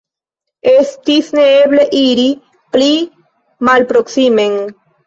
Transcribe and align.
Estis 0.71 1.29
neeble 1.39 1.85
iri 2.01 2.27
pli 2.77 2.91
malproksimen. 3.71 4.63